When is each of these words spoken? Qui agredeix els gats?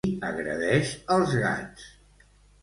Qui 0.05 0.11
agredeix 0.27 0.93
els 1.17 1.37
gats? 1.45 1.87